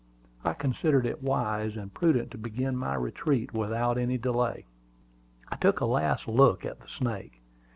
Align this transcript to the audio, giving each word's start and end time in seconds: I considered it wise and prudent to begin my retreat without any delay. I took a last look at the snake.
I 0.43 0.53
considered 0.53 1.05
it 1.05 1.21
wise 1.21 1.77
and 1.77 1.93
prudent 1.93 2.31
to 2.31 2.37
begin 2.39 2.75
my 2.75 2.95
retreat 2.95 3.53
without 3.53 3.99
any 3.99 4.17
delay. 4.17 4.65
I 5.49 5.57
took 5.57 5.79
a 5.79 5.85
last 5.85 6.27
look 6.27 6.65
at 6.65 6.79
the 6.79 6.87
snake. 6.87 7.39